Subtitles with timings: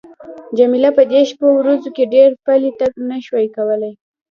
[0.57, 3.93] جميله په دې شپو ورځو کې ډېر پلی تګ نه شوای کولای.